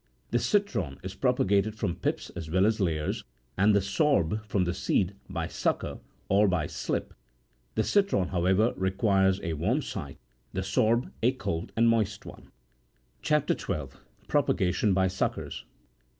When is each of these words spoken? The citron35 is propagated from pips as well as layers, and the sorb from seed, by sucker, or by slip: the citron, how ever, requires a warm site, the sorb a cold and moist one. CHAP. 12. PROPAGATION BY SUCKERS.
The 0.31 0.39
citron35 0.39 1.05
is 1.05 1.13
propagated 1.13 1.75
from 1.75 1.95
pips 1.95 2.31
as 2.31 2.49
well 2.49 2.65
as 2.65 2.79
layers, 2.79 3.23
and 3.55 3.75
the 3.75 3.81
sorb 3.81 4.43
from 4.47 4.65
seed, 4.73 5.13
by 5.29 5.45
sucker, 5.45 5.99
or 6.27 6.47
by 6.47 6.65
slip: 6.65 7.13
the 7.75 7.83
citron, 7.83 8.29
how 8.29 8.45
ever, 8.45 8.73
requires 8.77 9.39
a 9.43 9.53
warm 9.53 9.83
site, 9.83 10.17
the 10.53 10.61
sorb 10.63 11.11
a 11.21 11.33
cold 11.33 11.71
and 11.77 11.87
moist 11.87 12.25
one. 12.25 12.49
CHAP. 13.21 13.45
12. 13.45 13.99
PROPAGATION 14.27 14.95
BY 14.95 15.07
SUCKERS. 15.07 15.65